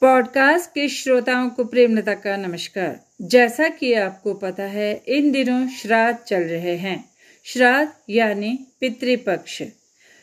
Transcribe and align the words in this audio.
Podcast 0.00 0.70
के 0.70 0.88
श्रोताओं 0.88 1.50
को 1.50 1.64
प्रेमलता 1.64 2.14
का 2.14 2.36
नमस्कार। 2.36 3.00
जैसा 3.22 3.68
कि 3.68 3.94
आपको 3.94 4.34
पता 4.34 4.62
है, 4.62 5.02
इन 5.08 5.32
दिनों 5.32 5.68
श्राद्ध 5.68 6.18
चल 6.18 6.40
रहे 6.40 6.76
हैं। 6.76 7.10
श्राद्ध 7.44 7.92
यानी 8.10 8.58
पितृपक्ष। 8.80 9.62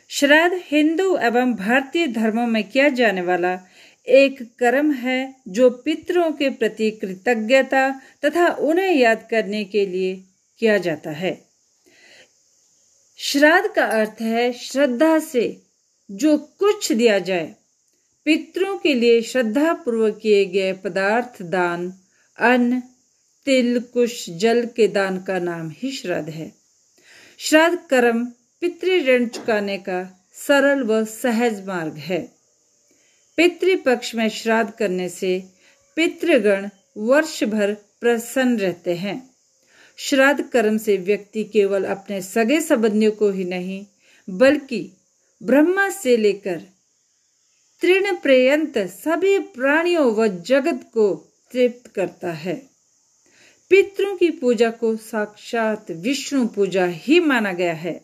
श्राद्ध 0.10 0.60
हिंदू 0.64 1.18
एवं 1.18 1.54
भारतीय 1.54 2.08
धर्मों 2.08 2.48
में 2.48 2.64
किया 2.64 2.90
जाने 2.90 3.22
वाला 3.22 3.60
एक 4.08 4.56
कर्म 4.60 4.92
है, 4.92 5.36
जो 5.48 5.70
पितरों 5.70 6.32
के 6.32 6.50
प्रति 6.50 6.92
कृतज्ञता 6.92 8.02
तथा 8.26 8.48
उन्हें 8.48 8.92
याद 8.92 9.28
करने 9.32 9.64
के 9.64 9.86
लिए 9.86 10.24
किया 10.60 10.78
जाता 10.78 11.12
है। 11.12 11.46
श्राद्ध 13.18 13.70
का 13.76 13.86
अर्थ 13.86 14.22
है 14.22 14.54
श्रद्धा 14.54 15.20
से 15.20 15.62
जो 16.12 16.38
कुछ 16.38 16.92
दिया 16.92 17.20
जाए 17.20 17.65
पितरों 18.26 18.78
के 18.78 18.94
लिए 18.94 19.22
श्रद्धा 19.22 19.74
पूर्वक 19.74 20.20
किए 20.22 20.46
गए 20.46 20.74
पदार्थ 20.74 21.42
दान, 21.42 21.94
अन्न, 22.38 22.80
तिल, 23.46 23.80
कुश, 23.80 24.30
जल 24.30 24.66
के 24.66 24.88
दान 24.88 25.24
का 25.24 25.40
नाम 25.40 25.70
ही 25.70 25.92
श्राद्ध 25.92 26.30
है। 26.30 26.54
श्राद्ध 27.38 27.80
कर्म 27.90 28.26
पितृ 28.62 28.88
ऋण 28.88 29.28
चुकाने 29.28 29.78
का 29.78 30.28
सरल 30.34 30.84
व 30.84 31.06
सहज 31.06 31.68
मार्ग 31.68 31.94
है। 31.94 32.32
पितृपक्ष 33.38 34.16
में 34.16 34.30
श्राद्ध 34.30 34.72
करने 34.72 35.10
से 35.10 35.44
पितृगण 35.96 36.70
वर्ष 36.98 37.44
भर 37.44 37.74
प्रसन्न 37.74 38.58
रहते 38.58 38.96
हैं। 38.96 39.30
श्राद्ध 39.98 40.44
कर्म 40.44 40.78
से 40.78 40.98
व्यक्ति 40.98 41.44
केवल 41.44 41.84
अपने 41.84 42.22
सगे 42.22 42.62
संबंधियों 42.62 43.12
को 43.12 43.30
ही 43.30 43.44
नहीं, 43.44 43.86
बल्कि 44.30 44.92
ब्रह्मा 45.44 45.90
से 45.90 46.18
लेकर 46.18 46.75
तृण 47.82 48.16
पर्यंत 48.16 48.78
सभी 48.78 49.40
प्राणियों 49.40 50.16
व 50.16 50.28
जगत 50.28 50.92
को 50.94 51.14
तृप्त 51.52 51.88
करता 51.88 52.32
है। 52.32 52.70
पितरों 53.70 54.18
की 54.18 54.30
पूजा 54.30 54.70
को 54.70 54.96
साक्षात 54.96 55.92
विष्णु 55.92 56.48
पूजा 56.48 56.86
ही 56.86 57.20
माना 57.20 57.54
गया 57.54 57.74
है। 57.74 58.02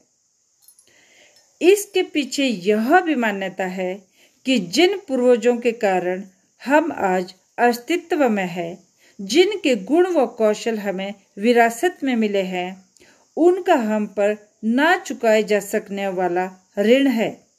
इसके 1.61 2.03
पीछे 2.03 2.45
यह 2.45 3.01
भी 3.01 3.15
मान्यता 3.15 3.65
है 3.65 4.07
कि 4.45 4.59
जिन 4.59 4.97
पूर्वजों 4.97 5.57
के 5.57 5.71
कारण 5.71 6.23
हम 6.65 6.91
आज 6.91 7.33
अस्तित्व 7.57 8.29
में 8.29 8.47
है, 8.47 8.77
जिनके 9.21 9.75
गुण 9.75 10.07
व 10.07 10.25
कौशल 10.25 10.77
हमें 10.77 11.13
विरासत 11.37 11.97
में 12.03 12.15
मिले 12.15 12.41
हैं, 12.41 12.85
उनका 13.37 13.75
हम 13.75 14.05
पर 14.05 14.37
ना 14.63 14.97
चुकाए 14.97 15.43
जा 15.43 15.59
सकने 15.59 16.07
वाला 16.07 16.51
ऋण 16.79 17.07
है। 17.07 17.50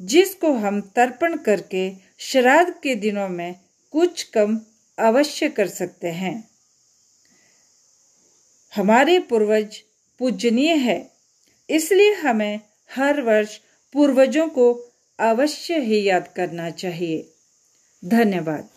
जिसको 0.00 0.52
हम 0.52 0.80
तर्पण 0.96 1.36
करके 1.36 1.90
श्राद्ध 2.18 2.74
के 2.82 2.94
दिनों 2.94 3.28
में 3.28 3.54
कुछ 3.92 4.22
कम 4.22 4.58
अवश्य 4.98 5.48
कर 5.48 5.68
सकते 5.68 6.10
हैं। 6.10 6.48
हमारे 8.72 9.18
पूर्वज 9.20 9.76
पूजनीय 10.20 10.74
है, 10.74 10.98
इसलिए 11.68 12.12
हमें 12.14 12.60
हर 12.90 13.20
वर्ष 13.20 13.58
पूर्वजों 13.94 14.48
को 14.48 14.72
अवश्य 15.18 15.78
ही 15.80 16.02
याद 16.02 16.28
करना 16.36 16.70
चाहिए। 16.70 17.24
धन्यवाद। 18.02 18.68